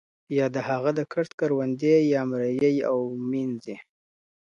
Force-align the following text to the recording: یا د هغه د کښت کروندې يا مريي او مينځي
یا 0.37 0.45
د 0.55 0.57
هغه 0.69 0.91
د 0.99 1.01
کښت 1.11 1.31
کروندې 1.39 1.95
يا 2.13 2.21
مريي 2.31 2.73
او 2.91 2.97
مينځي 3.29 3.75